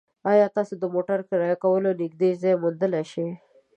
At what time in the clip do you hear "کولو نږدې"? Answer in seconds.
1.63-2.29